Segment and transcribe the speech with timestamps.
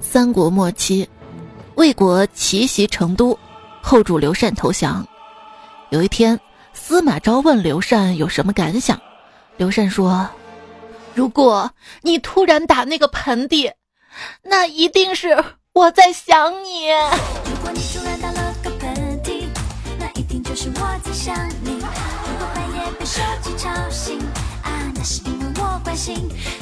[0.00, 1.06] 三国末期，
[1.74, 3.38] 魏国奇袭成都，
[3.82, 5.06] 后主刘禅投降。
[5.90, 6.38] 有一天，
[6.72, 9.00] 司马昭问刘禅有什么感想，
[9.56, 10.28] 刘禅说
[11.14, 11.70] ：“如果
[12.02, 13.70] 你突然打那个盆地，
[14.42, 15.36] 那一定是
[15.72, 16.88] 我在想你。”
[17.44, 17.70] 如果，
[22.54, 24.18] 半夜被手机吵醒，
[24.62, 25.37] 啊，那是因
[25.82, 26.16] 关心。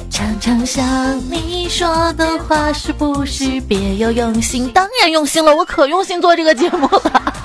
[0.09, 4.71] 常常想你说的话是不是别有用心？
[4.71, 7.33] 当然用心了，我可用心做这个节目了。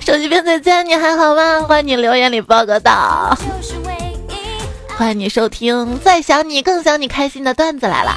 [0.00, 1.62] 手机边再见，你还好吗？
[1.62, 3.36] 欢迎你留言里报个到。
[4.96, 8.16] 欢迎你收听，再想你更想你开心的段子来了。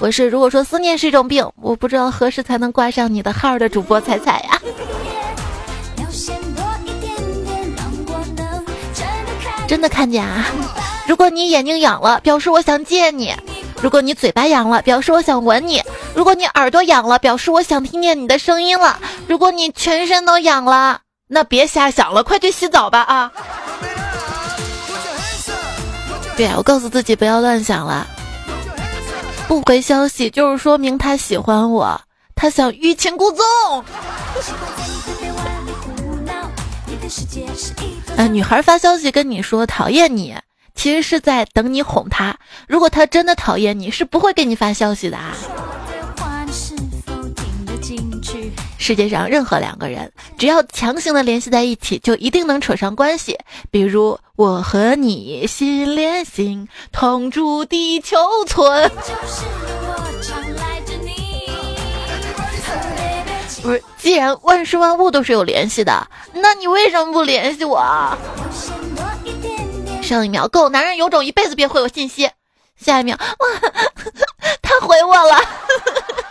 [0.00, 4.60] 我是如果说思念是一种病，我不知道何时才能挂上你的号的主播彩彩呀。
[9.70, 10.46] 真的看见啊！
[11.06, 13.28] 如果你眼睛痒了，表示我想见你；
[13.80, 15.78] 如果你嘴巴痒了，表示我想吻你；
[16.12, 18.96] 如果你耳朵痒了，表示我想听见你的声音了；
[19.28, 23.30] 如果你全身都痒了，那别瞎想了，快去洗澡吧啊！
[26.36, 28.04] 对呀，我告诉自己不要乱想了。
[29.46, 32.00] 不回消息就是说明他喜欢我，
[32.34, 33.44] 他想欲擒故纵。
[38.16, 40.36] 呃，女孩发消息跟你说讨厌你，
[40.74, 42.36] 其实是在等你哄她。
[42.68, 45.34] 如果她真的讨厌你，是不会给你发消息的啊。
[48.78, 53.38] 世界上任何两个人，只要强行的联系在一起，就一定能扯上关系。
[53.70, 58.16] 比如我和你心连心，同住地球
[58.46, 58.90] 村。
[63.62, 68.16] 不是，既然万事万物都是有联系的，那你为什么不联系我？
[70.02, 72.30] 上一秒狗男人有种一辈子别回我信息，
[72.76, 73.70] 下一秒哇，
[74.62, 75.38] 他回我了。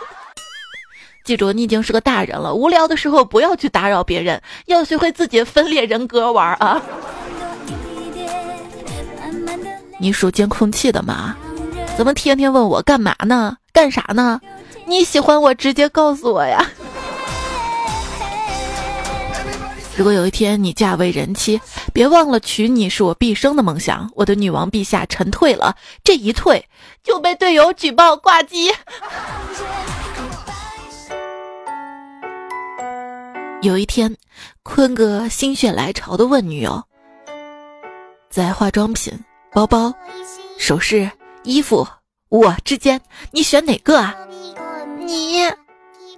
[1.24, 6.82] 记住，你已经是个大人了，无聊的时候不要去打扰别人，要学会自己分裂人格玩啊。
[9.98, 11.36] 你属监控器的吗？
[11.96, 13.56] 怎么天天问我干嘛呢？
[13.72, 14.40] 干啥呢？
[14.86, 16.66] 你喜欢我，直接告诉我呀。
[20.00, 21.60] 如果有一天你嫁为人妻，
[21.92, 24.10] 别忘了娶你是我毕生的梦想。
[24.14, 26.66] 我的女王陛下臣退了，这一退
[27.04, 28.72] 就被队友举报挂机。
[33.60, 34.16] 有一天，
[34.62, 36.82] 坤哥心血来潮的问女友
[38.32, 39.12] ：“在化妆品、
[39.52, 39.92] 包包、
[40.56, 41.10] 首饰、
[41.42, 41.86] 衣服
[42.30, 42.98] 我之间，
[43.32, 44.16] 你选哪个啊？”
[44.98, 45.42] 你，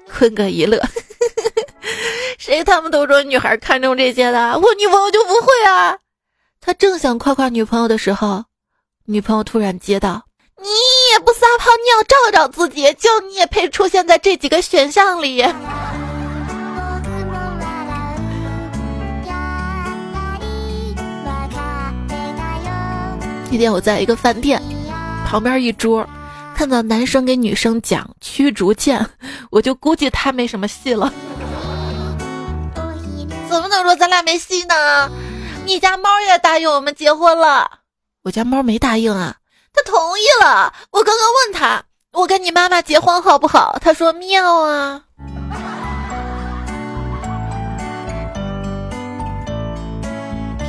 [0.09, 0.81] 坤哥一乐。
[2.43, 5.97] 谁他们都说女孩看重这些的，我女朋友就不会啊！
[6.61, 8.45] 他正想夸夸女朋友的时候，
[9.05, 10.25] 女朋友突然接道
[10.61, 10.67] ：“你
[11.13, 15.41] 也不撒泡尿照照自己，就你也配出现在这几个选项里？”
[23.53, 24.61] 那天我在一个饭店
[25.29, 26.05] 旁边一桌，
[26.57, 29.07] 看到男生给女生讲驱逐舰，
[29.53, 31.15] 我就估计他没什么戏了。
[33.53, 35.11] 怎么能说咱俩没戏呢？
[35.67, 37.71] 你家猫也答应我们结婚了，
[38.25, 39.37] 我家猫没答应啊，
[39.75, 40.73] 它同意了。
[40.91, 43.79] 我刚刚问他，我跟你妈妈结婚好不好？
[43.79, 45.03] 他说妙啊。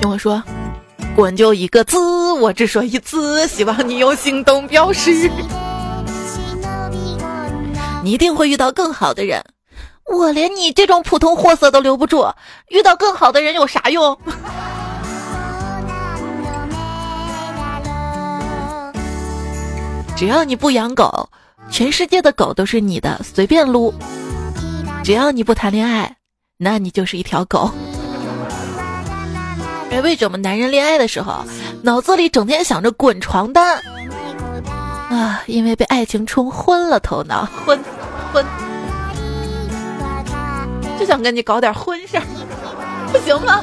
[0.02, 0.44] 听我说，
[1.16, 1.98] 滚就一个字，
[2.34, 5.32] 我只说一次，希望你用行动表示。
[8.04, 9.42] 你一定会遇到更好的人。
[10.06, 12.32] 我连你这种普通货色都留不住，
[12.70, 14.18] 遇到更好的人有啥用？
[20.16, 21.30] 只要你不养狗，
[21.70, 23.94] 全世界的狗都是你的，随便撸。
[25.04, 26.16] 只要你不谈恋爱，
[26.58, 27.72] 那你就是一条狗。
[29.90, 31.44] 哎，为什么男人恋爱的时候
[31.82, 33.82] 脑子里整天想着滚床单？
[35.10, 37.80] 啊，因为被爱情冲昏了头脑，昏
[38.32, 38.46] 昏。
[41.00, 42.18] 就想跟你搞点婚事，
[43.12, 43.62] 不行吗？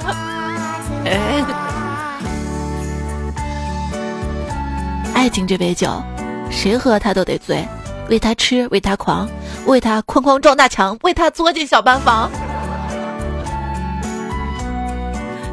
[5.15, 6.03] 爱情这杯酒，
[6.51, 7.67] 谁喝他都得醉，
[8.09, 9.29] 为他痴，为他狂，
[9.67, 12.31] 为他哐哐撞大墙，为他钻进小班房。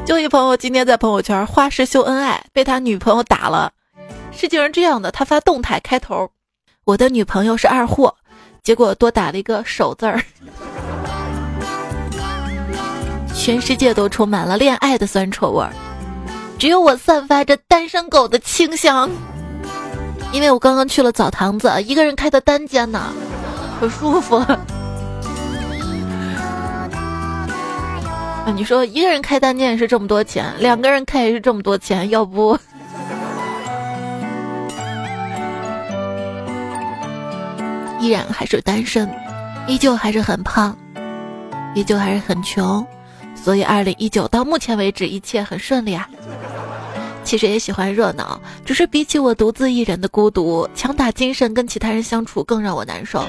[0.06, 3.74] 就一朋友今天在朋友圈花式秀恩爱，被他女朋友打了。
[4.32, 6.32] 事情是这样的，他发动态开头
[6.86, 8.16] ：“我的女朋友是二货”，
[8.64, 10.24] 结果多打了一个手字儿。
[13.38, 15.72] 全世界都充满了恋爱的酸臭味儿，
[16.60, 19.10] 只有我散发着单身狗的清香。
[20.34, 23.14] 因为我刚刚去了澡堂子，一个人开的单间呢，
[23.80, 24.36] 可舒服。
[24.36, 24.60] 啊
[28.54, 32.58] 你说一个人开单间也是这么多钱，两个人开也是这么多钱，要不？
[38.02, 39.10] 依然还是单身，
[39.68, 40.76] 依旧还是很胖，
[41.76, 42.86] 依旧还是很穷，
[43.44, 46.10] 所以二零一九到目前为止一切很顺利啊。
[47.24, 53.28] 其实也喜欢热闹，只是比起我独自一人的孤独，强打精神跟其他人相处更让我难受。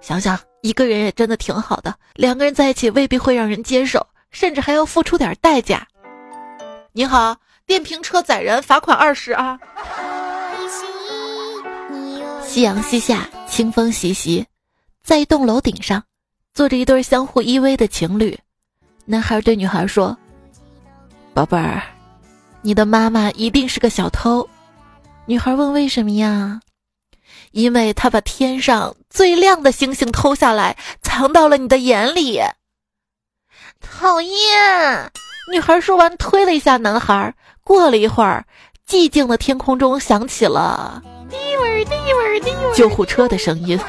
[0.00, 5.86] 想想一个人也真的挺好的，两个人在一起未必会让人接受，甚至还要付出点代价。
[6.92, 7.36] 你好，
[7.66, 9.58] 电瓶车载人，罚款二十啊。
[12.42, 14.46] 夕阳西下，清风习习，
[15.02, 16.02] 在一栋楼顶上，
[16.54, 18.38] 坐着一对相互依偎的情侣。
[19.10, 20.14] 男孩对女孩说
[21.32, 21.82] ：“宝贝儿，
[22.60, 24.46] 你的妈妈一定是个小偷。”
[25.24, 26.60] 女孩问：“为什么呀
[27.52, 32.38] ？”“因为她把天上最亮的星星偷下来，藏到了你的眼里。”
[33.80, 35.10] 讨厌！
[35.50, 37.34] 女孩说完，推了一下男孩。
[37.64, 38.44] 过了一会儿，
[38.86, 41.02] 寂静的天空中响起了。
[41.30, 43.80] 滴味滴味滴味，救护车的声音。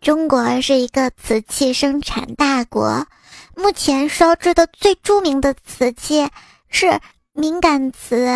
[0.00, 3.06] 中国是一个瓷器生产大国，
[3.54, 6.26] 目前烧制的最著名的瓷器
[6.70, 6.98] 是
[7.34, 8.26] 敏感瓷。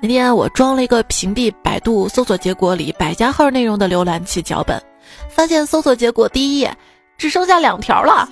[0.00, 4.80] 那天我装了一个屏蔽百度搜索结果里百家号内容的浏览器脚本，
[5.28, 6.72] 发现搜索结果第一页
[7.16, 8.28] 只剩下两条了。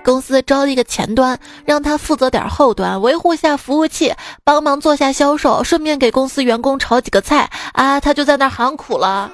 [0.00, 4.14] 公司招了一个前端，让他负责点后端，维护下服务器，
[4.44, 8.00] 帮忙做下销售，顺便给公司员工炒几个菜啊！
[8.00, 9.30] 他就在那喊苦了。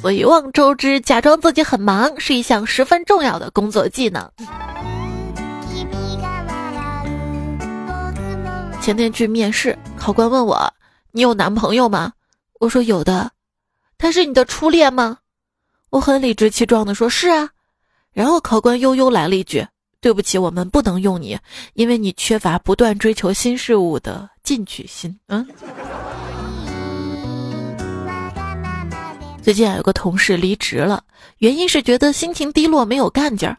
[0.00, 4.30] 所以望周知，假装自己很忙是一项十分重要的工作技能。
[8.80, 10.72] 前天去面试，考官问我
[11.12, 12.12] ：“你有男朋友吗？”
[12.60, 13.32] 我说：“有的。”
[13.98, 15.18] 他是你的初恋吗？
[15.90, 17.48] 我很理直气壮地说：“是啊。”
[18.12, 19.66] 然后考官悠悠来了一句
[20.00, 21.38] ：“对不起，我们不能用你，
[21.74, 25.46] 因为你缺乏不断追求新事物的进取心。”嗯。
[29.42, 31.02] 最近啊，有个同事离职了，
[31.38, 33.56] 原因是觉得心情低落，没有干劲儿。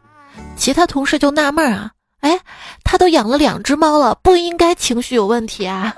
[0.56, 1.90] 其他同事就纳闷啊
[2.20, 2.38] ：“哎，
[2.84, 5.96] 他都养了两只猫了，不应该情绪有问题啊？”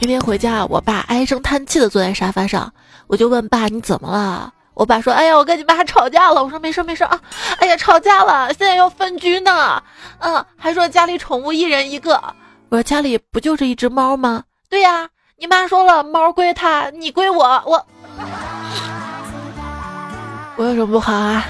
[0.00, 2.70] 今天回家，我爸唉声叹气的坐在沙发上。
[3.06, 7.20] 我就问爸：“你怎么了？”我爸说：“哎呀，我跟你妈吵架了。”我说：“没事没事啊。”
[7.58, 9.82] 哎呀，吵架了，现在要分居呢。
[10.18, 12.14] 嗯，还说家里宠物一人一个。
[12.70, 15.08] 我说：“家里不就是一只猫吗？”对呀，
[15.38, 17.62] 你妈说了，猫归她，你归我。
[17.66, 17.86] 我
[20.56, 21.44] 我有什么不好啊？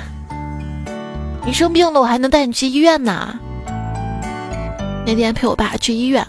[1.46, 3.38] 你生病了，我还能带你去医院呢。
[5.06, 6.26] 那天陪我爸去医院，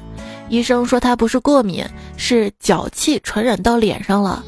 [0.50, 1.86] 医生说他不是过敏，
[2.18, 4.44] 是脚气传染到脸上了。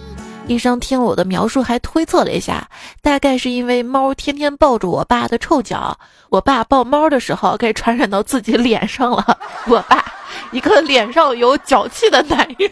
[0.47, 2.69] 医生听了我的描述，还推测了一下，
[3.01, 5.97] 大概是因为猫天天抱着我爸的臭脚，
[6.29, 9.37] 我爸抱猫的时候给传染到自己脸上了。
[9.67, 10.05] 我爸，
[10.51, 12.71] 一个脸上有脚气的男人。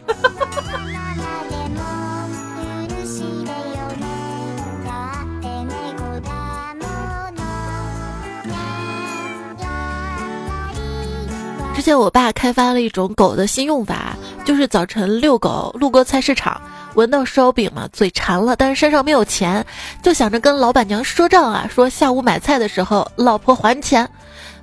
[11.86, 16.60] 之前我爸开发了一种狗的新用法，就是早晨遛狗路过菜市场。
[16.96, 19.64] 闻到烧饼嘛，嘴馋了，但是身上没有钱，
[20.02, 24.10] 就想着跟老板娘赊账啊，说下午买菜的时候老婆还钱。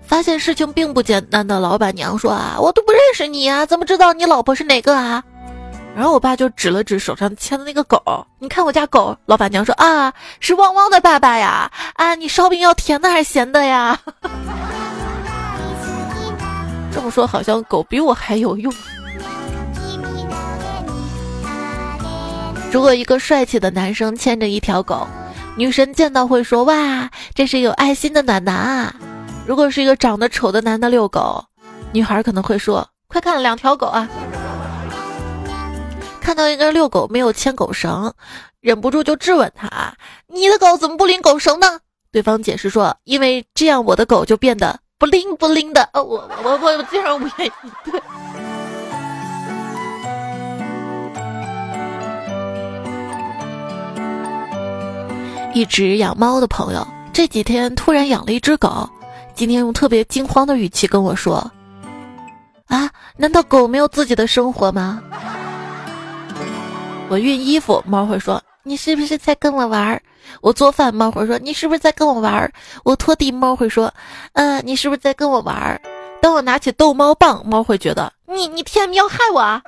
[0.02, 5.23] 发现事情并不简单的老板娘说啊，我都不认识你啊，怎么知道你老婆是哪个啊？
[5.95, 9.17] 然后我爸就指了指手上牵的那个狗，你看我家狗。
[9.26, 11.71] 老板娘说啊，是汪汪的爸爸呀。
[11.95, 13.97] 啊，你烧饼要甜的还是咸的呀？
[16.92, 18.72] 这么说好像狗比我还有用。
[22.70, 25.06] 如果一个帅气的男生牵着一条狗，
[25.56, 28.94] 女神见到会说：“哇，这是有爱心的暖男啊！”
[29.46, 31.44] 如果是一个长得丑的男的遛狗，
[31.92, 34.08] 女孩可能会说：“快看，两条狗啊！”
[36.20, 38.12] 看到一个遛狗没有牵狗绳，
[38.61, 39.94] 忍不住就质问他
[40.32, 41.80] ：“你的狗怎么不拎狗绳呢？”
[42.11, 47.52] 对方解释说：“因为这样我的狗就变得不灵不灵的。”哦，我我我我竟然不愿意
[47.85, 48.00] 对。
[55.52, 58.88] 一直养猫的朋友这几天突然养了一只狗，
[59.35, 61.50] 今天用特别惊慌的语气跟我说
[62.71, 65.02] ：“啊，难道狗没有自己的生活吗？”
[67.11, 70.00] 我熨衣服，猫会说：“你是不是在跟我玩？”
[70.41, 72.52] 我做饭，猫会说：“你是不是在跟我玩儿？”
[72.85, 73.93] 我拖地，猫会说
[74.35, 75.81] ：“嗯，你是不是在跟我玩儿？”
[76.21, 79.62] 当我拿起逗猫棒，猫会觉得：“你你天要害我啊！”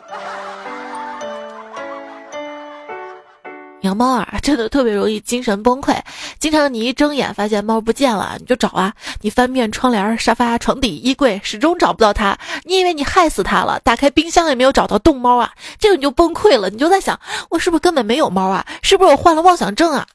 [3.83, 5.95] 养猫啊，真的特别容易精神崩溃。
[6.39, 12.39] 经常你一睁眼发现猫不见了，你就找啊，你翻遍窗帘、沙发、床底、衣柜，始终找不到它。
[12.63, 16.71] 你以为你害死它了，打开冰箱也没有找到冻猫啊，这个你就崩溃了。
[16.71, 17.21] 你就在想，
[17.51, 18.65] 我是不是根本没有猫啊？
[18.81, 20.07] 是不是我患了妄想症啊？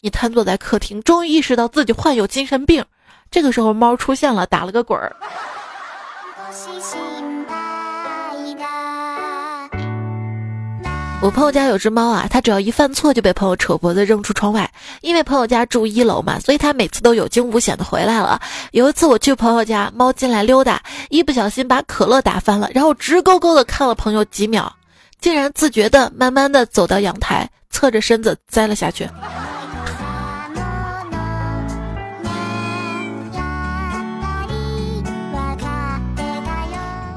[0.00, 2.84] 你瘫坐在客厅，终于意识到自己患有精神病。
[3.30, 5.14] 这个时候，猫出现了，打了个滚儿。
[11.22, 14.68] 我朋友家有只猫啊，它只要一犯错就被朋友扯脖子扔出窗外。
[15.02, 18.40] 因为朋友家住一楼嘛，所以它每次都有惊无险的回来了。
[18.72, 24.74] 有一次我去朋友家，猫进来溜达，一不小心把可乐打翻了，然后直勾勾的看了朋友几秒，
[25.20, 29.06] 竟然自觉的慢慢的走到阳台，侧着身子栽了下去。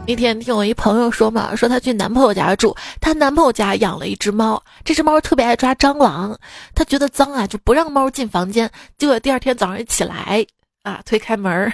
[0.05, 6.37] 那天听我一朋友说嘛，说她去男朋友家住，她男朋友家养了一只猫，这只猫特别爱抓蟑螂，
[6.75, 8.69] 她觉得脏啊，就不让猫进房间。
[8.97, 10.45] 结果第二天早上一起来
[10.83, 11.73] 啊，推开门，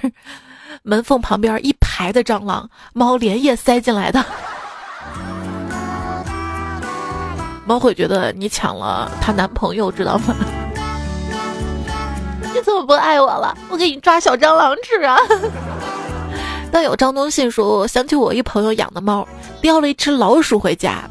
[0.83, 4.24] 门缝旁边一排的蟑螂，猫连夜塞进来的。
[7.65, 10.36] 猫会觉得你抢了她男朋友，知道吗？
[12.53, 13.57] 你怎么不爱我了？
[13.69, 15.17] 我给你抓小蟑螂吃啊！
[16.71, 19.27] 当有张东信说：“想起我一朋友养的猫，
[19.61, 21.09] 叼了一只老鼠回家，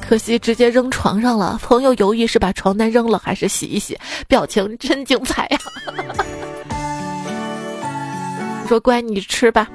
[0.00, 1.58] 可惜直接扔床上了。
[1.62, 3.98] 朋友犹豫是把床单扔了还是洗一洗，
[4.28, 5.58] 表情真精彩呀！”
[8.68, 9.68] 说：“乖，你吃吧。”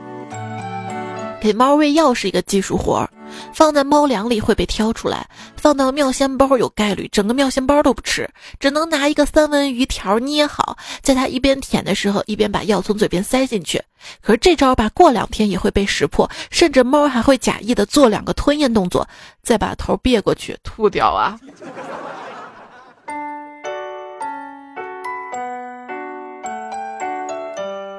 [1.41, 3.09] 给猫喂药是一个技术活儿。
[3.53, 13.81] 放在猫粮里会被挑出来，放到妙鲜包有概率整个妙鲜包都不吃，只能拿一个三文鱼条捏好，在它一边舔的时候一边把药从嘴边塞进去。
[14.21, 19.07] 可是这招吧，过两天也会被识破，甚至猫还会假意的做两个吞咽动作，
[19.41, 21.39] 再把头别过去吐掉啊。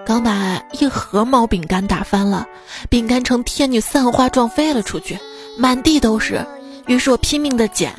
[0.07, 2.47] 刚把一盒猫饼干打翻了，
[2.89, 5.19] 饼干成天女散花状飞了出去，
[5.59, 6.47] 满地都是。
[6.87, 7.93] 于是我拼命的捡，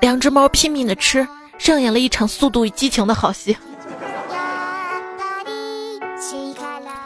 [0.00, 1.28] 两只猫拼命的吃，
[1.58, 3.54] 上演了一场速度与激情的好戏。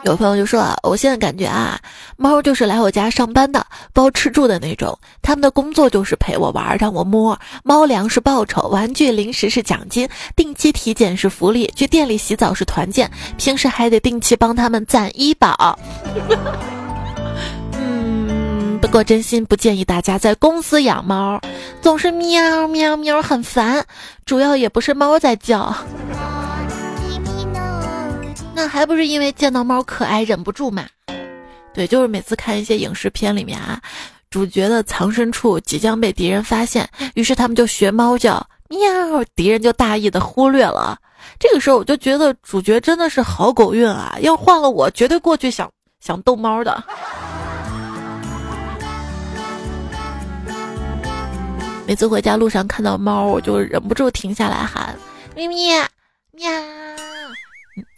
[0.03, 1.79] 有朋友就说啊，我现在感觉啊，
[2.17, 4.97] 猫就是来我家上班的，包吃住的那种。
[5.21, 7.39] 他们的工作就是陪我玩，让我摸。
[7.63, 15.77] 猫粮是报酬，玩具零食是奖金，定期体检是福利，去店里洗澡是团建，平时还得定期帮他们攒医保。
[17.77, 21.39] 嗯，不过真心不建议大家在公司养猫，
[21.79, 23.85] 总是喵喵喵，很烦。
[24.25, 25.75] 主要也不是猫在叫。
[28.53, 30.85] 那还不是因为见到猫可爱忍不住嘛？
[31.73, 33.81] 对，就是每次看一些影视片里面啊，
[34.29, 40.97] 主角的藏身处即将被敌人发现，于是他们就学猫叫喵，敌人就大意的忽略了。
[41.39, 44.17] 这个时候我就觉得主角真的是好狗运啊！
[44.21, 46.83] 要换了我，绝对过去想想逗猫的。
[51.87, 54.95] 每次回家路上看到猫，我就忍不住停下来喊
[55.35, 55.69] 咪咪
[56.31, 56.49] 喵。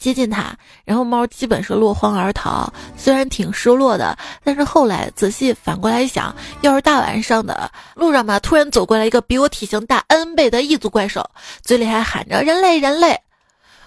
[0.04, 2.74] 接近它，然后猫基本是落荒而逃。
[2.98, 11.26] 虽然挺失落的，但是后来仔细反过来想，要是大晚上的路上吧，突然走过来一个比我体型大 N 倍的异族怪兽，
[11.62, 13.18] 嘴里还喊着“人类，人类”，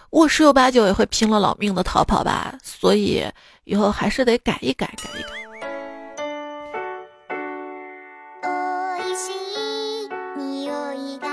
[0.08, 2.54] 我十有八九也会拼了老命的逃跑吧。
[2.64, 3.22] 所以
[3.64, 5.45] 以后还是得改一改，改一改。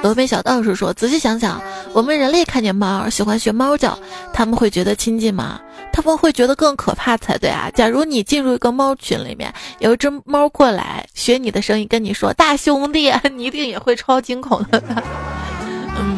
[0.03, 1.61] 峨眉小道士说：“仔细想想，
[1.93, 3.97] 我们人类看见猫喜欢学猫叫，
[4.33, 5.61] 他们会觉得亲近吗？
[5.93, 7.71] 他们会觉得更可怕才对啊！
[7.73, 14.83] 假如你进入一个猫群里面，有一只猫过来学你的声音跟你说‘大兄弟’， 你一定也会超惊恐的。
[15.97, 16.17] 嗯，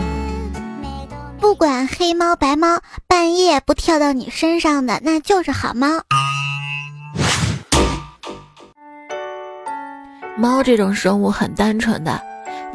[1.39, 5.87] 不管黑猫白猫，半夜不跳到你身上的那就是好猫。
[10.37, 12.19] 猫这种生物很单纯的。”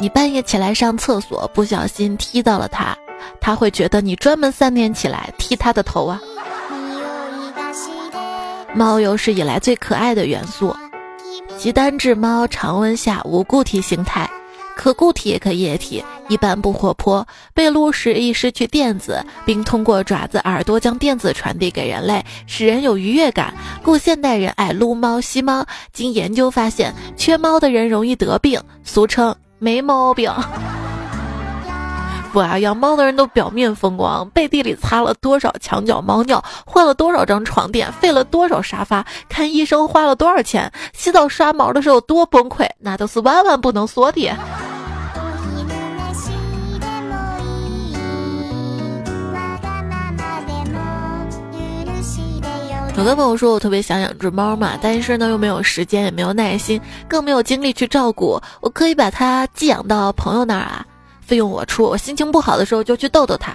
[0.01, 2.97] 你半夜起来上厕所，不小心踢到了它，
[3.39, 6.19] 它会觉得你专门三点起来踢它的头啊。
[8.75, 10.75] 猫有史以来最可爱的元素，
[11.59, 14.27] 其单质猫常温下无固体形态，
[14.75, 23.53] 可固体也可液体，一般不活泼，被撸时易失去电子，并通过爪子、耳朵将电子传递给人类，使人有愉悦感，
[23.83, 25.67] 故现代人爱撸猫吸猫。
[25.93, 29.37] 经研究发现，缺猫的人容易得病，俗称。
[29.61, 30.33] 没毛病。
[32.33, 44.31] 不啊，养猫的人都表面风光，背地里擦了多少墙角猫尿，换了多少张床垫，费了多少沙发，看医生花了多少钱，洗澡刷毛的时候多崩溃，那都是万万不能说的。
[53.01, 56.79] 有的朋友说，我特别想养只猫嘛，但是呢又没有时间，也没有耐心，
[57.09, 58.39] 更没有精力去照顾。
[58.61, 60.85] 我可以把它寄养到朋友那儿啊，
[61.23, 61.83] 费用我出。
[61.83, 63.55] 我心情不好的时候就去逗逗它。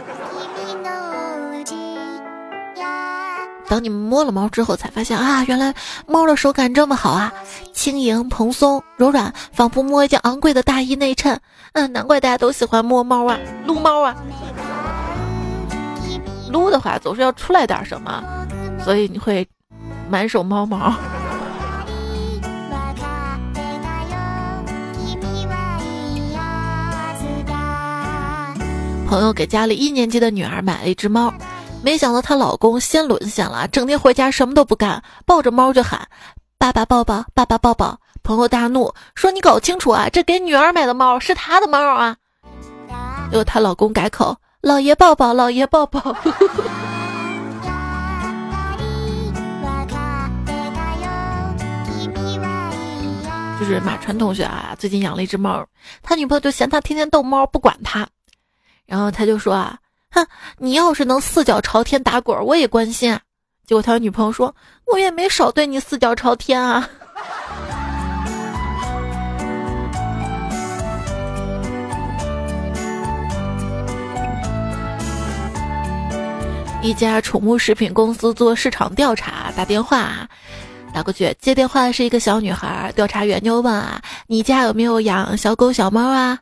[3.68, 5.74] 当你们摸了猫之后，才发现啊，原来
[6.06, 7.30] 猫的手感这么好啊，
[7.74, 11.38] 轻盈、蓬松、柔软，仿佛摸一件昂贵的大衣内衬。
[11.72, 14.16] 嗯，难怪大家都喜欢摸猫啊，撸猫啊。
[16.50, 18.22] 撸的话总是要出来点什么，
[18.84, 19.46] 所以你会
[20.08, 20.94] 满手猫毛。
[29.08, 31.32] 朋友给家里一年级的女儿买了一只猫，
[31.82, 36.06] 没想到她老公先沦陷了，整天回家什么都不干，抱着猫就喊
[36.58, 42.16] ：“爸爸抱抱，爸爸抱抱。”朋友大怒说：“你搞清楚啊，这给女儿买的猫是她的猫啊！”
[43.32, 44.36] 结果她老公改口。
[44.60, 46.00] 老爷抱抱，老爷抱抱。
[53.60, 55.64] 就是马川同学啊，最近养了一只猫，
[56.02, 58.08] 他女朋友就嫌他天天逗猫不管他，
[58.84, 59.78] 然后他就说啊，
[60.10, 63.20] 哼，你要是能四脚朝天打滚，我也关心啊。
[63.64, 64.52] 结果他女朋友说，
[64.92, 66.88] 我也没少对你四脚朝天啊。
[76.80, 80.28] 一家宠物食品公司做市场调查，打电话
[80.94, 82.92] 打过去，接电话的是一个小女孩。
[82.94, 86.38] 调查员就问啊：“你家有没有养小狗小猫啊？”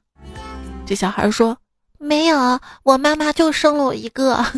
[0.85, 1.57] 这小孩说
[1.99, 4.45] ：“没有，我妈妈就生了我一个。”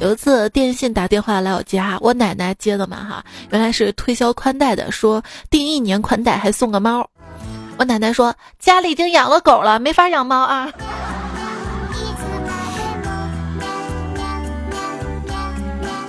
[0.00, 5.20] 有一次电信打电话来我家，我奶奶接的嘛哈，原来是推销宽带的，说
[5.50, 7.08] 订一年宽带还送个猫。
[7.78, 10.70] 我奶奶说家里已经养了狗了，没法养猫啊。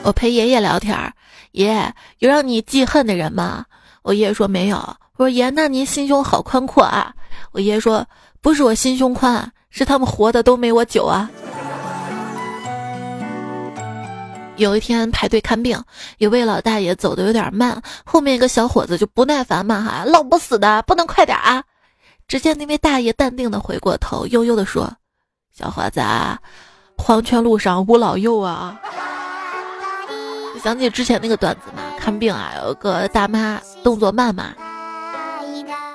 [0.08, 1.12] 我陪爷爷聊天儿，
[1.52, 3.66] 爷有让你记恨的人吗？
[4.04, 4.78] 我爷爷说没有。
[5.18, 7.14] 我说爷，那您心胸好宽阔啊。
[7.52, 8.06] 我爷爷说
[8.40, 11.30] 不是我心胸宽，是他们活的都没我久啊。
[14.56, 15.78] 有一天排队看病，
[16.20, 21.62] 有位老大爷走的有点慢，后面一个小伙子就不耐烦嘛哈，老不死的，不能快点啊！
[22.30, 24.90] 只见那位大爷淡定的回过头，悠悠的说
[25.54, 26.00] ：“小伙子，
[26.98, 28.80] 黄泉路上无老幼啊。”
[30.64, 34.54] 想起之前那个段子嘛，看病啊，有个大妈动作慢嘛，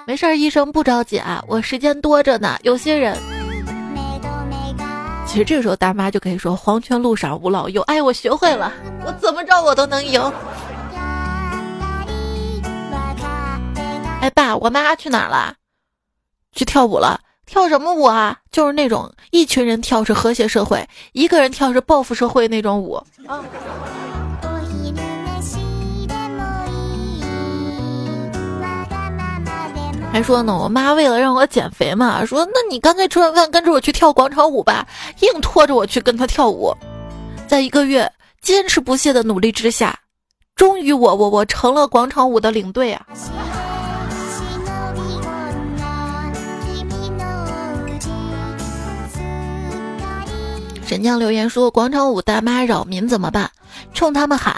[0.07, 2.59] 没事儿，医生不着急啊，我时间多着呢。
[2.63, 3.17] 有些人
[5.27, 8.73] 其实这个时候大妈就可以说：“黄泉路上无老幼。”哎，我学会了，
[9.05, 10.21] 我怎么着我都能赢。
[14.21, 15.55] 哎，爸，我妈去哪儿了？
[16.55, 17.21] 去跳舞了。
[17.45, 18.39] 跳什么舞啊？
[18.51, 23.05] 就是那种一群人跳是和谐社会，一个人跳是报复社会那种舞啊。
[30.13, 34.87] 还说呢，我妈为了让我减肥嘛，说那你干脆吃完饭跟着我去跳广场舞吧，
[35.21, 36.77] 硬拖着我去跟她跳舞。
[37.49, 39.99] 在一个月坚持不懈的努力之下，
[40.55, 43.07] 终于我我我成了广场舞的领队啊！
[50.93, 53.51] 沈江留言说：“广场舞大妈扰民怎么办？
[53.95, 54.55] 冲他们喊：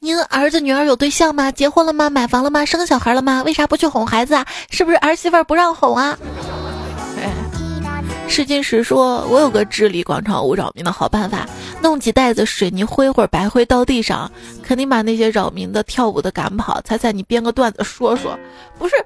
[0.00, 1.52] 您儿子女儿有对象吗？
[1.52, 2.10] 结婚了吗？
[2.10, 2.64] 买房了吗？
[2.64, 3.44] 生小孩了吗？
[3.46, 4.44] 为啥不去哄孩子啊？
[4.68, 6.18] 是不是儿媳妇不让哄啊？”
[8.26, 11.46] 试金石说：“我有个治理广场舞扰民的好办法，
[11.80, 14.28] 弄几袋子水泥灰或者白灰倒地上，
[14.64, 16.80] 肯定把那些扰民的跳舞的赶跑。
[16.80, 18.36] 猜猜你编个段子说说，
[18.76, 18.96] 不是？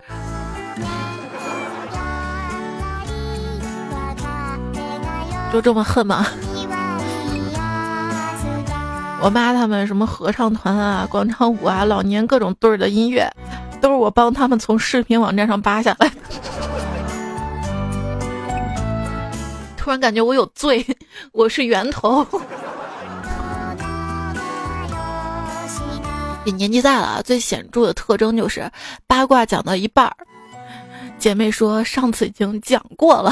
[5.53, 6.27] 就这么恨吗？”
[9.23, 13.31] 我妈他们什么合唱团啊、广场舞啊、老年各种队儿的音乐，
[13.81, 16.11] 都是我帮他们从视频网站上扒下来。
[19.77, 20.87] 突然感觉我有罪，
[21.33, 22.27] 我是源头。
[26.45, 28.71] 你年纪大了，最显著的特征就是
[29.07, 30.17] 八卦讲到一半儿，
[31.19, 33.31] 姐妹说上次已经讲过了。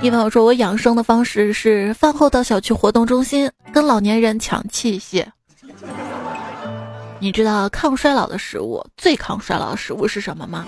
[0.00, 5.26] 一朋友说：“我养生的方式是饭后到小区活动中心跟老年人抢器械。
[7.18, 10.64] 你知道抗衰老的食物最抗衰老的食物是什么吗？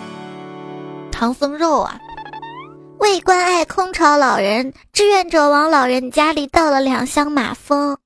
[1.13, 1.97] 唐僧肉啊！
[2.99, 7.97] 为关爱空巢老人，志愿者往老人家里倒了两箱马蜂。”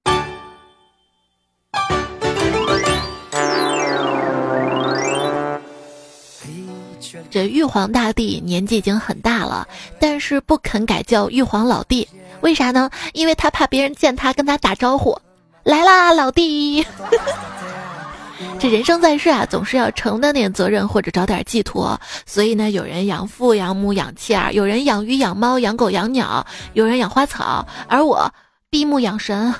[7.34, 9.66] 这玉皇大帝年纪已经很大了，
[9.98, 12.06] 但是不肯改叫玉皇老弟，
[12.42, 12.88] 为啥呢？
[13.12, 15.18] 因为他怕别人见他跟他打招呼，
[15.64, 16.86] 来啦，老弟。
[18.60, 28.32] 这人生在世啊，总是要承担点责任或者找点寄托，所以呢，有人养父养母养妻儿，有人养鱼养猫养狗养鸟，有人养花草，而我
[28.70, 29.52] 闭目养神。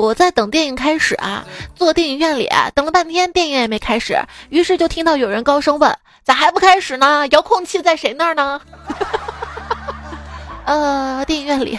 [0.00, 4.16] 我在等电影开始啊，坐电影院里等了半天，电影也没开始，
[4.50, 7.26] 于是就听到有人高声问：“咋还不开始呢？
[7.28, 8.60] 遥控器在谁那儿呢？”
[10.66, 11.78] 呃，电影院里，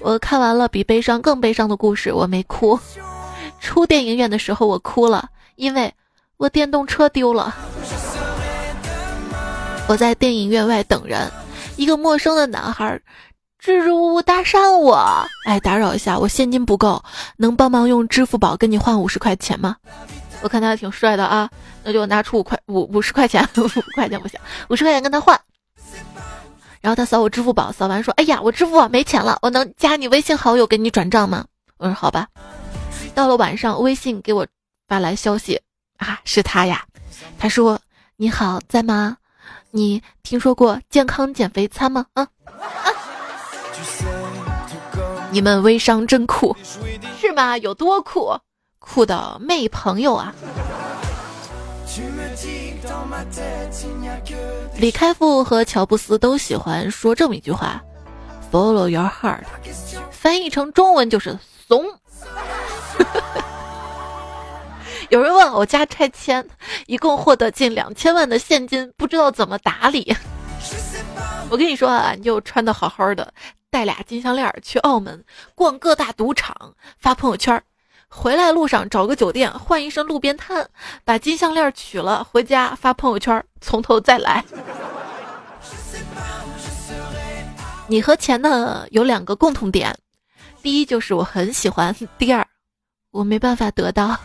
[0.00, 2.78] 我看完了比悲伤更悲伤的故事，我没哭。
[3.60, 5.92] 出电影院的时候我哭了，因为
[6.36, 7.54] 我电动车丢了。
[9.86, 11.30] 我在电影院外等人，
[11.76, 13.00] 一个陌生的男孩。
[13.60, 14.96] 支支吾吾搭讪我，
[15.44, 17.02] 哎，打扰一下，我现金不够，
[17.36, 19.76] 能帮忙用支付宝跟你换五十块钱吗？
[20.42, 21.48] 我看他挺帅的啊，
[21.84, 25.38] 那就拿出五块五五十块钱， 五块钱不行，五十块钱跟他换。
[26.80, 31.44] 然后他扫我支付宝，扫完说：“哎呀，我支付宝没钱了，我能加你微信好友给你转账吗？”
[31.76, 32.26] 我说：“好吧。”
[33.14, 34.46] 到了晚上，微信给我
[34.88, 35.60] 发来消息
[35.98, 36.82] 啊，是他呀，
[37.38, 37.78] 他说
[38.16, 39.18] ：“你好，在吗？
[39.70, 42.88] 你听说过健康减肥餐吗？”啊啊。
[45.30, 46.56] 你们微商真酷，
[47.20, 47.56] 是吗？
[47.58, 48.36] 有多酷？
[48.80, 50.34] 酷的没朋友啊！
[54.76, 57.80] 李开复和乔布斯都喜欢说这么一句话
[58.50, 59.44] ：“Follow your heart”，
[60.10, 61.38] 翻译成中文就是
[61.68, 61.84] “怂”。
[65.10, 66.44] 有人问我家拆迁，
[66.86, 70.16] 一共获得近两千万的现金，不知道怎么打理。
[71.50, 73.32] 我跟你说啊，你就穿的好好的。
[73.70, 77.62] 带俩金项链去澳门逛各大赌场，发朋友圈。
[78.08, 80.68] 回来路上找个酒店换一身路边摊，
[81.04, 84.44] 把金项链取了回家发朋友圈，从头再来。
[87.86, 89.96] 你和钱呢有两个共同点，
[90.60, 92.44] 第一就是我很喜欢，第二
[93.12, 94.18] 我没办法得到。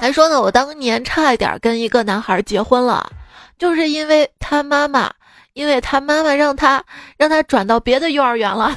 [0.00, 3.12] 还说呢，我当年差一点跟一个男孩结婚了，
[3.58, 5.12] 就是因为他妈妈。
[5.56, 6.84] 因为他妈妈让他
[7.16, 8.76] 让他转到别的幼儿园了，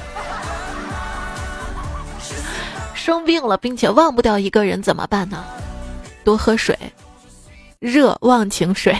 [2.95, 5.43] 生病了，并且忘不掉一个人怎么办呢？
[6.23, 6.79] 多喝水，
[7.79, 8.97] 热忘情水。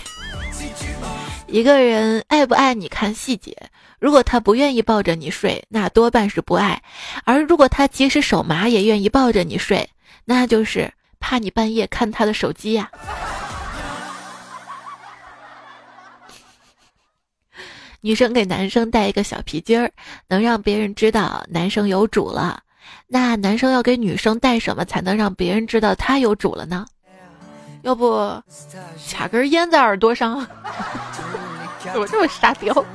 [1.47, 3.55] 一个人爱不爱你看细节，
[3.97, 6.81] 如果他不愿意抱着你睡，那多半是不爱；
[7.23, 9.89] 而如果他即使手麻也愿意抱着你睡，
[10.25, 12.91] 那就是怕你半夜看他的手机呀。
[18.01, 19.91] 女生给男生戴一个小皮筋儿，
[20.27, 22.61] 能让别人知道男生有主了。
[23.07, 26.85] 那男生要给女生戴什么才能让别人知道他有主了呢？
[27.83, 28.41] 要不
[29.09, 30.45] 卡根烟在耳朵上？
[31.93, 32.85] 怎么这么沙雕。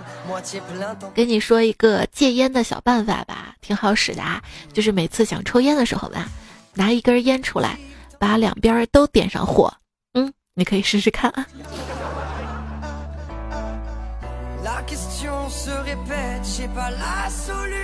[1.15, 4.43] 跟你说一个戒烟的小办法吧，挺好使的啊！
[4.73, 6.27] 就是每次想抽烟的时候吧，
[6.75, 7.79] 拿一根烟出来，
[8.19, 9.73] 把两边都点上火。
[10.15, 11.47] 嗯，你可以试试看啊。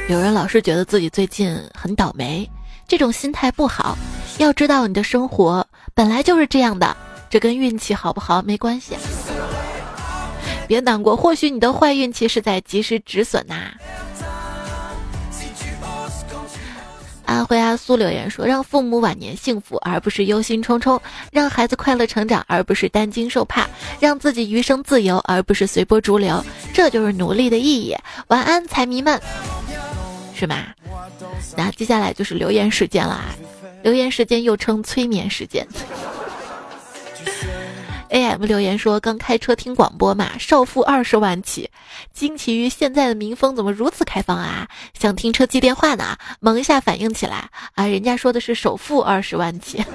[0.08, 2.48] 有人老是觉得自己最近很倒霉，
[2.88, 3.96] 这种心态不好。
[4.38, 6.96] 要知道，你的生活本来就是这样的，
[7.28, 8.96] 这跟运气好不好没关系。
[10.66, 13.72] 别难过，或许你的坏运气是在及时止损呐。
[17.30, 20.98] 阿辉阿苏留言说：“让父母晚年幸福，而不是忧心忡忡；
[21.30, 23.62] 让孩子快乐成长，而不是担惊受怕；
[24.00, 26.44] 让自己余生自由，而不是随波逐流。
[26.74, 27.94] 这就是努力的意义。”
[28.26, 29.20] 晚安，财迷们，
[30.34, 30.56] 是吗？
[31.56, 33.26] 那接下来就是留言时间了啊！
[33.84, 35.64] 留言时间又称催眠时间。
[38.10, 41.70] A M 留言说：“刚开车听广播嘛，少付二十万起，
[42.12, 44.66] 惊奇于现在的民风怎么如此开放啊！
[44.98, 49.84] 想停车接电话呢，猛一下反应起来啊，人家说的是首付二十万起。”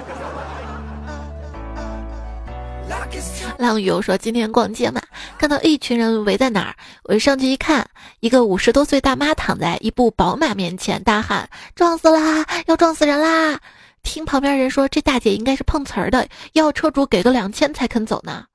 [3.58, 5.00] 浪雨又说：“今天逛街嘛，
[5.38, 6.74] 看到一群人围在哪儿，
[7.04, 7.86] 我一上去一看，
[8.20, 13.60] 一个五十多岁大妈躺在一部宝马面前，大喊：撞死啦，要撞死人啦！”
[14.06, 18.46] 听旁边人说，这大姐应该是碰瓷儿的，要车主给个两千才肯走呢。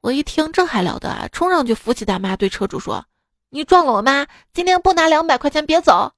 [0.00, 1.28] 我一听，这还了得啊！
[1.30, 3.04] 冲上去扶起大妈，对车主说
[3.50, 6.10] ：“你撞了我妈，今天不拿两百块钱别走。”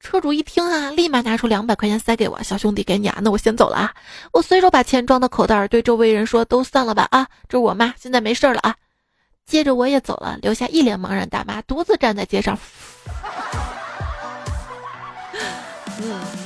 [0.00, 3.94] 车主一听啊，立马拿出两百块钱塞给我：“小兄弟，给你啊，那我先走了啊。”
[4.34, 8.74] 我随手把钱装到口袋，对周围人说：“都散了吧啊，这是我妈，现在没事了啊。”
[9.46, 12.58] 接着我也走了，留下一脸茫然大妈独自站在街上。
[16.00, 16.45] 嗯。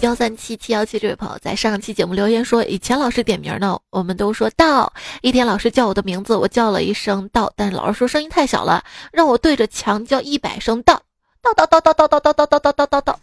[0.00, 4.92] 幺三七七幺七这位朋友在上期节目留言说，以前老师点名呢，我们都说到。
[5.22, 11.02] 一天老师叫我的名字，我叫了一声到，但老师说声音太小了，让我对着墙叫一百声到，
[11.42, 13.20] 到到到到到到到到到到到到到。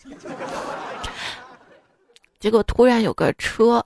[2.39, 3.85] 结果突然有个车，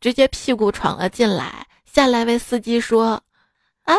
[0.00, 3.22] 直接屁股闯了进来，下来位司机说
[3.86, 3.94] ：“啊，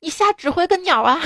[0.00, 1.22] 你瞎指挥个鸟啊！”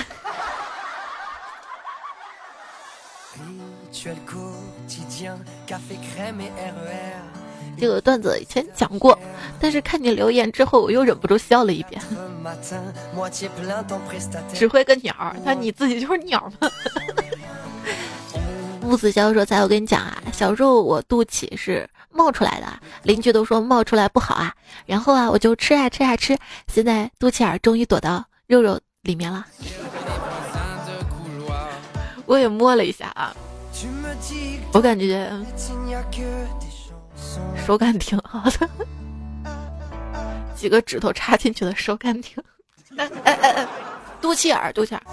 [7.78, 9.18] 这个段子以前讲过，
[9.59, 12.00] 但是看你留言之后，我又忍不住笑了一遍。
[14.52, 16.70] 只会个鸟，那你自己就是鸟吗？
[18.83, 22.66] 木子娇说：“才我跟你讲啊，小时候我肚脐是冒出来的，
[23.04, 24.52] 邻居都说冒出来不好啊。
[24.85, 29.46] 然后啊，我就吃啊吃啊吃，现在肚脐眼终于躲到肉肉里面了。
[32.26, 33.33] 我也摸了一下啊。”
[34.73, 35.31] 我感觉
[37.66, 38.69] 手感挺好的，
[40.55, 42.43] 几个指头插进去的手感挺。
[42.97, 43.66] 哎哎哎，
[44.21, 45.05] 肚脐眼儿，肚脐眼儿。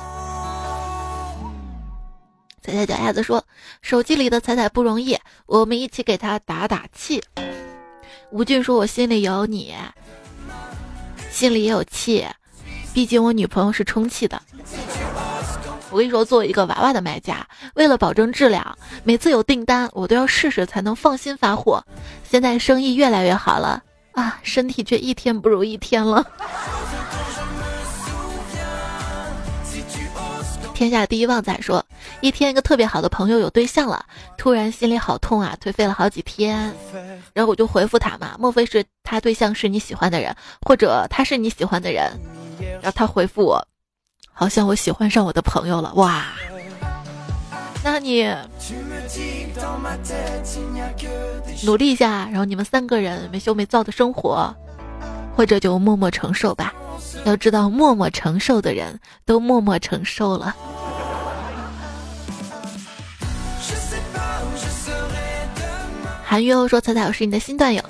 [2.61, 3.43] 彩彩脚丫子说
[3.81, 7.23] ：“手机里的彩彩不容易，我们一起给他打打气。”
[8.29, 9.73] 吴俊说：“我心里有你，
[11.31, 12.27] 心里也有气，
[12.93, 14.41] 毕竟我女朋友是充气的。”
[15.89, 21.83] 我跟你说，作为一个娃娃的卖家，为了保证质量，每次有订单我都要试试才能放心发货。
[22.23, 26.25] 现在生意越来越好了啊，身体却一天不如一天了。
[30.73, 31.83] 天下第一旺仔说，
[32.19, 34.05] 一天一个特别好的朋友有对象了，
[34.37, 36.71] 突然心里好痛啊，颓废了好几天。
[37.33, 42.11] 然后我就回复他嘛，莫非是他对象是你喜欢的人，或者他是你喜欢的人？
[42.81, 43.65] 然后他回复我。
[44.39, 46.27] 好像我喜欢上我的朋友了哇！
[47.83, 48.23] 那你
[51.63, 54.55] 努力一下，然后你们三个人没羞没臊的生活，
[55.35, 56.71] 或者就默默承受吧。
[57.25, 60.55] 要知道，默默承受的人都默默承受了。
[66.23, 67.81] 韩月欧说：“彩彩，我是你的新段友，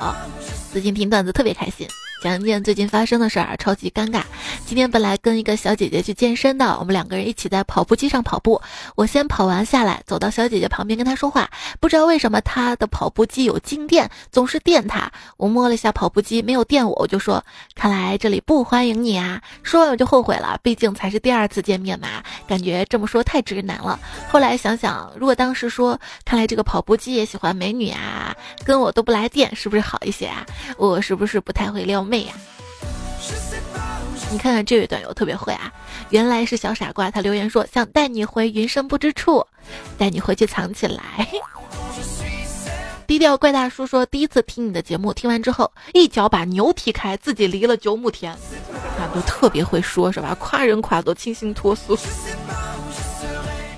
[0.71, 1.85] 最近听段子特别开心。”
[2.21, 4.23] 讲一件最近发生的事儿，超级尴尬。
[4.65, 8.59] 今天本来跟一个小姐姐去健身的，我们两个人一起在跑步机上跑步。
[8.95, 11.47] 我先跑完下来，走到小姐姐旁边跟她说话。
[11.79, 15.11] 不知道为什么她的跑步机有静电，总是电她。
[15.37, 17.43] 我摸了一下跑步机，没有电我，我就说
[17.75, 23.99] ：“看来这里不欢迎你啊。”说完我就后悔了，毕竟才是第二次见面嘛，感觉这么说太直男了。
[24.27, 30.43] 后来想想，如果当时说：“看来这个跑步机也喜欢美女啊，跟我都不来电，是不是好一些啊？”
[30.77, 32.07] 我是不是不太会撩？
[32.07, 32.33] 妹呀！
[34.29, 35.71] 你看看这位段友特别会啊，
[36.09, 39.45] 原来是小傻瓜，他留言说想带你回云深不知处，
[39.97, 41.27] 带你回去藏起来。
[43.07, 50.35] 低调怪大叔说第一次听你的节目，听完之后一脚把牛踢开，自己离了九亩田，啊，都特别会说是吧？
[50.35, 51.97] 夸人夸都清新脱俗。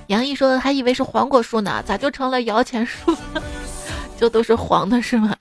[0.08, 3.16] 杨毅说还以为是黄果树呢，咋就成了摇钱树？
[4.18, 5.38] 就都是黄的是吗？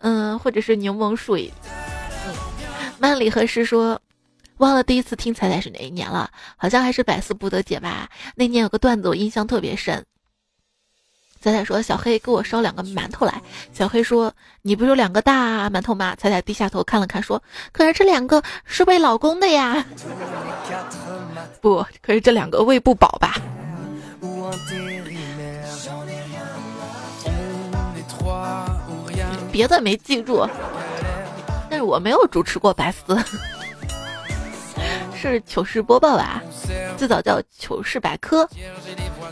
[0.00, 1.38] 嗯，或者是柠檬树。
[3.06, 4.00] 嗯，曼里和诗说。
[4.58, 8.08] 忘了第一次听彩彩是哪一年了，好像还是百思不得解吧。
[8.34, 10.04] 那年有个段子我印象特别深。
[11.40, 13.40] 彩彩说：“小黑给我烧两个馒头来。”
[13.72, 17.40] 小黑说：“你不是有两个大馒头吗？”彩彩低下头看了看，说
[17.70, 19.84] ：“可是这两个是喂老公的呀。
[21.60, 23.36] ”不，可是这两个喂不饱吧？
[29.52, 30.48] 别的没记住，
[31.86, 33.16] 我没有主持过百思。
[35.14, 36.42] 是糗事播报吧，
[36.98, 38.46] 最早叫糗事百科，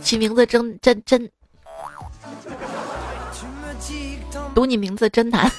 [0.03, 1.31] 起名字真真真，
[4.55, 5.51] 读你名字真难。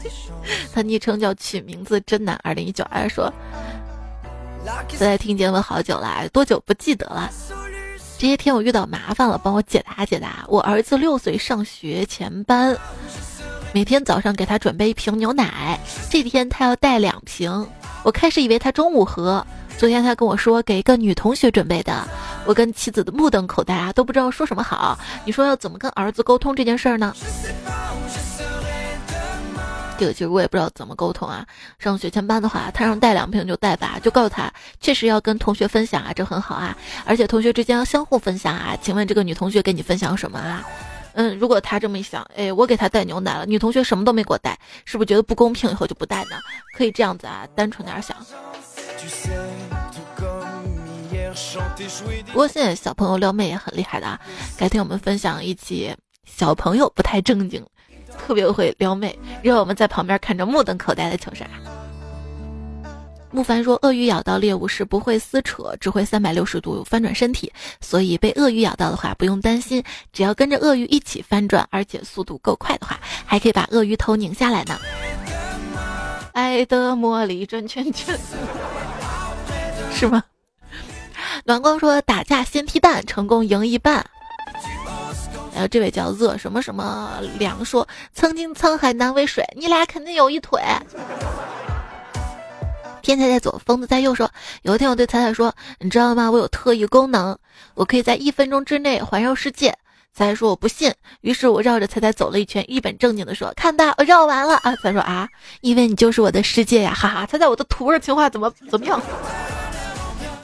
[0.74, 2.38] 他昵称叫取名字真难。
[2.44, 3.32] 二零一九二说，
[4.98, 7.30] 在听节目好久了，多久不记得了？
[8.18, 10.44] 这些天我遇到麻烦了，帮我解答解答。
[10.48, 12.76] 我儿子六岁上学前班，
[13.74, 15.76] 每天早上给他准备一瓶牛奶，
[16.08, 17.66] 这天他要带两瓶。
[18.04, 19.44] 我开始以为他中午喝，
[19.76, 22.06] 昨天他跟我说给一个女同学准备的，
[22.46, 24.96] 我跟妻子的目瞪口呆啊，都不知道说什么好。
[25.24, 27.12] 你说要怎么跟儿子沟通这件事儿呢？
[29.98, 31.44] 这个其实我也不知道怎么沟通啊。
[31.80, 34.48] 上学前班的话，他让带两瓶就带吧，就告诉他
[34.80, 38.76] 确实要跟同学分享啊，这很好啊，而且同学之间要相互分享啊。
[38.80, 40.62] 请问这个女同学跟你分享什么啊？
[41.14, 45.70] 嗯，如果他这么一想，哎，我给他带牛奶了，女同学什么都没给我带，是不是觉得不公平？
[45.70, 46.36] 以后就不带呢？
[46.76, 48.16] 可以这样子啊，单纯点想。
[52.26, 54.20] 不过现在小朋友撩妹也很厉害的啊，
[54.56, 57.64] 改天我们分享一起小朋友不太正经，
[58.18, 61.50] 特别会撩妹，让我们在旁边看着目瞪口呆的糗事儿。
[63.34, 74.78] 木凡说：“鳄鱼咬到猎物是不会撕扯，只会三百六十度翻转身体，所以被鳄鱼咬到的话不用担心，只要跟着鳄鱼一起翻转，而且速度够快的话，还可以把鳄鱼头拧下来呢。”
[76.32, 78.16] 爱的魔力转圈圈，
[79.92, 80.22] 是吗？
[81.44, 84.06] 暖光说：“打架先踢蛋，成功赢一半。”
[85.52, 90.60] 还有这位叫热什么什么凉说：“曾经沧海难为水，你俩肯定有一腿。”
[93.04, 94.12] 天才在左，疯子在右。
[94.12, 94.28] 说
[94.62, 96.28] 有一天我对彩彩说：“你知道吗？
[96.28, 97.38] 我有特异功能，
[97.74, 99.68] 我可以在一分钟之内环绕世界。”
[100.12, 105.28] 彩彩说：“我不信。”于是我绕着彩彩走了一圈，一本正经的说：“看吧，我绕完了啊！”彩彩说：“啊，
[105.60, 109.00] 因为你就是我的世界呀！”哈哈，彩彩，我的土味情话怎么怎么样？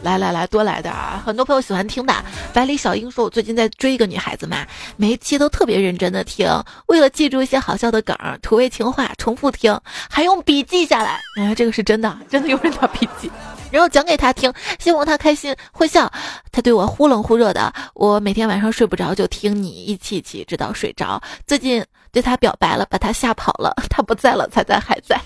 [0.03, 1.23] 来来来，多来点啊！
[1.25, 2.15] 很多朋友喜欢听的。
[2.55, 6.49] 百里小英说：“我最近在追一个女孩子嘛，每一期都特别认真的听，
[6.87, 11.21] 为了记住一些好笑的梗、土味情话，重复听，还用笔记下来。
[11.37, 13.31] 哎，这个是真的，真的有人拿笔记，
[13.71, 16.11] 然后讲给他听，希望他开心会笑。
[16.51, 21.21] 他对我忽冷忽热的，我每天晚上睡不着就听你一期一期直到睡着。
[21.47, 25.21] 最近对他表白了，把他吓跑了，他不在了，才在还在。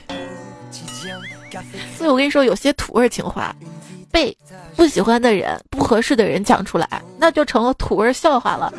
[1.97, 3.55] 所以我跟你说，有些土味情话。”
[4.15, 4.37] 被
[4.77, 8.73] 不喜欢的人、不合适的人讲出来，那就成了土味笑话了。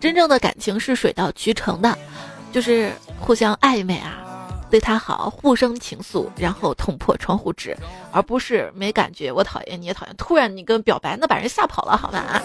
[0.00, 1.98] 真正的感情是水到渠成的，
[2.50, 2.90] 就是
[3.20, 7.76] 互相暧昧啊，对他好，互生情愫，然后捅破窗户纸，
[8.10, 12.40] 而不是没感觉，我讨厌你也讨厌，突然你跟表白，那把人吓跑了，好吧？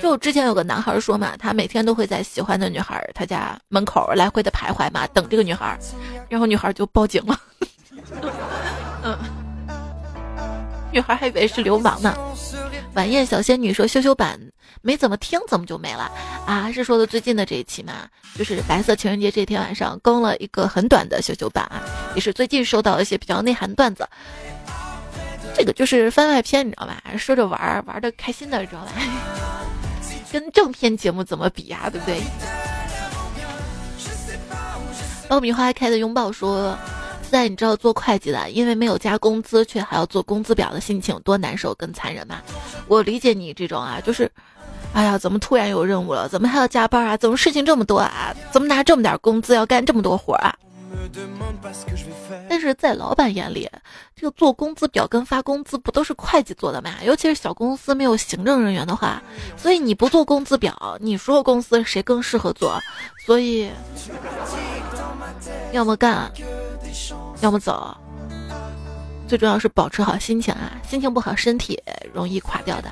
[0.00, 5.76] 就之前有个男孩说嘛，他每天都会在喜欢的女孩他家门口来回的徘徊嘛，等这个女孩，
[6.28, 7.36] 然后女孩就报警了。
[9.02, 9.18] 嗯，
[10.92, 12.14] 女孩还以为是流氓呢。
[12.94, 14.38] 晚宴小仙女说：“羞羞版
[14.80, 16.08] 没怎么听，怎么就没了
[16.46, 16.70] 啊？
[16.70, 17.92] 是说的最近的这一期吗？
[18.36, 21.82] 就是白色情人节这天晚上更了一个很短的羞羞版啊，
[22.14, 24.08] 也是最近收到一些比较内涵段子。
[25.56, 27.02] 这个就是番外篇，你知道吧？
[27.18, 28.92] 说着玩玩的开心的，知道吧？
[30.30, 31.90] 跟正片节目怎么比呀？
[31.90, 32.22] 对不对？”
[35.26, 36.78] 爆米花开的拥抱说。
[37.34, 42.40] 在你知道做会计的，因为没有加工资，却还要做工资表的心情多难受跟残忍吗？
[42.86, 44.30] 我理解你这种啊，就是，
[44.92, 46.28] 哎呀，怎么突然有任务了？
[46.28, 47.16] 怎么还要加班啊？
[47.16, 48.32] 怎么事情这么多啊？
[48.52, 50.54] 怎么拿这么点工资要干这么多活啊？
[52.48, 53.68] 但是在老板眼里，
[54.14, 56.90] 这个做工资表跟发工资不都是会计做的吗？
[57.04, 59.20] 尤其是小公司没有行政人员的话，
[59.56, 62.80] 所以你不做工资表，你说公司谁更适合做？
[63.26, 63.68] 所以，
[65.72, 66.30] 要么干。
[67.40, 67.96] 要么走。
[69.26, 71.82] 最重要是保持好心情啊，心情不好，身体
[72.12, 72.90] 容易垮掉的。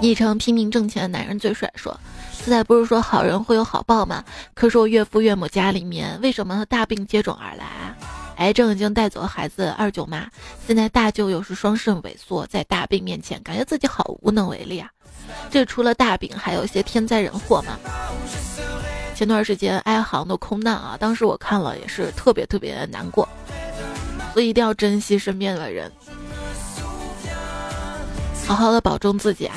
[0.00, 1.98] 昵称拼命挣钱的男人最帅，说
[2.32, 4.24] 现在不是说好人会有好报吗？
[4.54, 7.66] 可是我岳父岳母家里面为什么大病接踵而来？
[8.36, 10.28] 癌症已经带走孩子二舅妈，
[10.66, 14.88] 现在大舅又是双肾萎缩，在大病面前，感觉自己好无能为力啊！
[15.50, 17.76] 这除了大病，还有一些天灾人祸嘛。
[19.18, 23.28] 前段时间哀航的空难啊，当时我看了也是特别特别难过，
[24.32, 25.90] 所以一定要珍惜身边的人，
[28.46, 29.56] 好好的保重自己啊！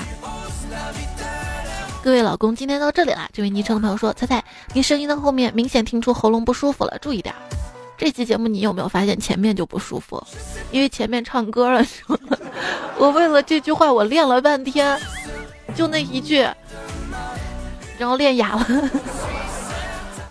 [2.02, 3.30] 各位老公，今天到这里了。
[3.32, 4.44] 这位昵称的朋友说：“猜猜，
[4.74, 7.32] 你声音的后面明显听出喉咙不舒服了，注意点。”
[8.00, 10.20] 这期节目你有没有发现前面就不舒服？
[10.72, 11.86] 因为前面唱歌了，
[12.98, 15.00] 我为了这句话我练了半天，
[15.76, 16.42] 就那一句，
[18.00, 18.66] 然后练哑了。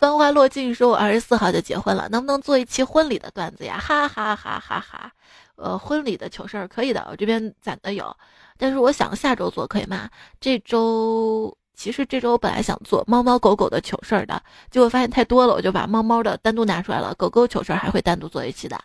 [0.01, 3.79] 繁花落尽说，我二十四号就结婚了，能不能做一期婚礼的段子呀？
[3.79, 5.13] 哈哈哈哈哈！
[5.57, 8.17] 呃，婚礼的糗事儿可以的，我这边攒的有，
[8.57, 10.09] 但是我想下周做可以吗？
[10.41, 18.81] 这周其实这周本来想做猫猫狗狗的糗事儿的，结果发现太多了，我就把猫猫的单独拿出来了，狗狗糗事儿还会单独做一期的。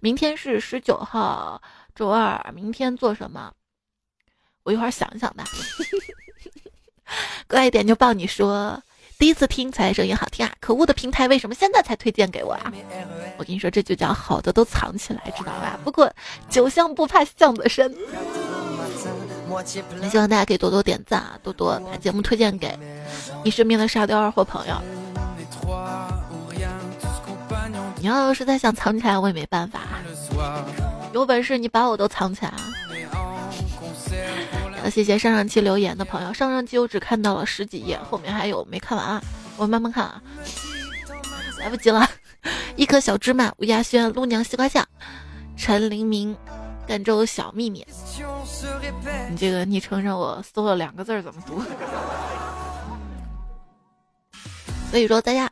[0.00, 1.62] 明天是十九号
[1.94, 3.50] 周二，明天做什么？
[4.64, 5.44] 我一会儿想想吧。
[7.48, 8.78] 乖一点就抱你说。
[9.18, 10.52] 第一次听才声音好听啊！
[10.60, 12.72] 可恶的平台为什么现在才推荐给我啊？
[13.36, 15.76] 我跟你说，这就叫好的都藏起来，知道吧？
[15.82, 16.08] 不过
[16.48, 17.92] 酒香不怕巷子深。
[20.00, 22.78] 也希望大家可以多多点赞啊，多多把节目推荐给
[23.42, 24.76] 你身边的沙雕二货朋友。
[27.96, 29.80] 你要实在想藏起来，我也没办法。
[31.12, 32.54] 有本事你把我都藏起来。
[34.90, 39.22] 谢谢上上期留言的朋友，上上期我只看到了十几页，后面还有没看完啊？
[39.56, 40.22] 我慢慢看啊，
[41.58, 42.08] 来不及了。
[42.76, 44.86] 一颗小芝麻，吴亚轩，陆娘西瓜酱，
[45.56, 46.36] 陈黎明，
[46.86, 47.84] 赣州小秘密。
[49.30, 51.62] 你这个昵称让我搜了两个字怎么读？
[54.90, 55.50] 所以说大家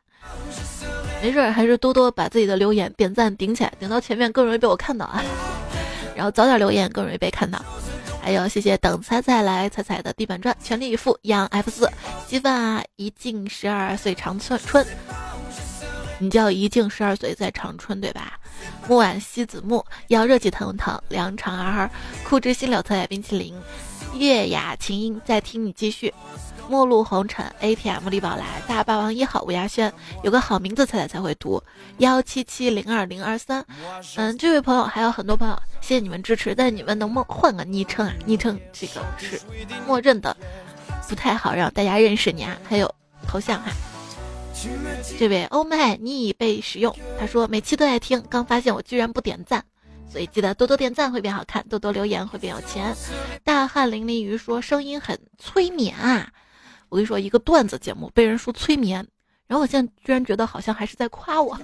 [1.21, 5.23] 没事还是多多把自己的留言点赞顶起来，顶到前面更容易被我看到啊。
[6.15, 7.63] 然后早点留言更容易被看到。
[8.27, 11.89] 还有谢谢等彩彩来彩彩的地板砖，全力以赴养 F 四
[12.27, 12.85] 稀饭啊！
[12.97, 14.85] 一静十二岁长春春，
[16.19, 18.37] 你叫一静十二岁在长春对吧？
[18.89, 21.89] 木婉西子木要热气腾腾，凉长儿
[22.25, 23.55] 酷之心柳菜冰淇淋，
[24.17, 26.13] 月雅琴音在听你继续。
[26.69, 29.93] 陌路红尘，ATM 李宝来，大霸王一号吴亚轩，
[30.23, 31.63] 有个好名字猜猜才会读，
[31.99, 33.65] 幺七七零二零二三。
[34.17, 38.15] 嗯，这位朋友还有很多朋友，谢谢你们支持，但你们能不能换个昵称啊？
[38.25, 39.41] 昵称这个是
[39.87, 40.37] 默认的，
[41.09, 42.57] 不太好让大家认识你啊。
[42.69, 42.93] 还有
[43.27, 43.71] 头像哈，
[45.19, 49.65] 这位欧麦你已被使用，他说每期都爱听，刚发现我居然不点赞，
[50.11, 52.95] 所以记得多多点赞会变好看，多多留言会变有钱。
[53.45, 56.29] 大汗淋漓鱼说声音很催眠啊。
[56.89, 59.07] 我跟你说，一个段子节目被人说催眠，
[59.47, 61.59] 然后我现在居然觉得好像还是在夸我。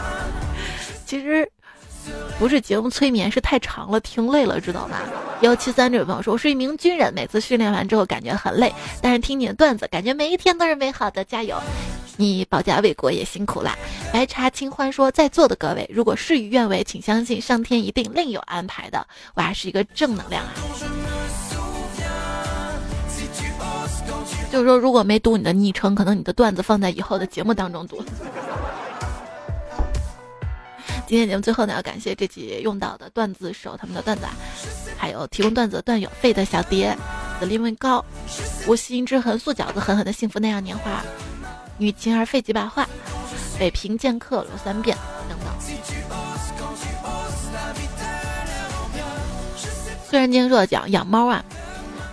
[1.06, 1.50] 其实
[2.38, 4.98] 不是节目催眠，是太长了，听累了，知道吗？
[5.40, 11.60] 幺七三这位朋友说，我是一名军人，每次训练完之后感觉很累，但是听你的段子，感觉每一天都是美好的，加油！
[12.18, 13.76] 你保家卫国也辛苦啦。
[14.10, 19.06] 白茶清欢说，在座的各位，如果事与愿违，请相信上天一定另有安排的。
[19.34, 20.52] 哇，是一个正能量啊！
[24.50, 28.02] 就是说，如果没读你的昵称，可能你的段子放在以后的节目当中读。
[31.06, 34.24] 今天节目最后呢，要感谢这期用到的段子手他们的段子，
[34.96, 36.96] 还有提供段子的段友费的小蝶、
[37.38, 38.04] 紫林问高、
[38.66, 41.02] 无心之痕、素饺子、狠狠的幸福那样年华、
[41.78, 42.88] 女情儿费几把话、
[43.58, 44.96] 北平剑客罗三遍
[45.28, 45.48] 等等。
[50.08, 51.44] 虽然今天说讲养猫啊。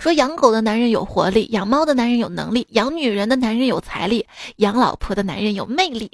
[0.04, 4.26] 说养狗的男人有活力，养猫的男人有能力，养女人的男人有财力，
[4.56, 6.10] 养老婆的男人有魅力。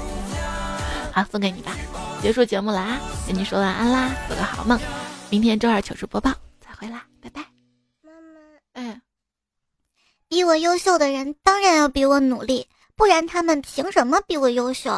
[1.10, 1.74] 好，送给你吧。
[2.20, 4.78] 结束节目了啊，跟你说晚安啦，做个好梦。
[5.30, 6.30] 明天周二糗事播报
[6.60, 7.40] 再会啦，拜拜。
[8.02, 8.38] 妈妈，
[8.74, 9.00] 哎，
[10.28, 14.90] 比我优秀的人当然要比我努力，不然他们凭什么比我优秀？